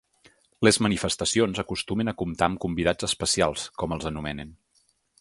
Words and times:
Les 0.67 0.79
manifestacions 0.85 1.61
acostumen 1.65 2.11
a 2.13 2.17
comptar 2.23 2.49
amb 2.49 2.63
convidats 2.65 3.09
especials, 3.11 3.71
com 3.83 3.97
els 3.99 4.13
anomenen. 4.15 4.61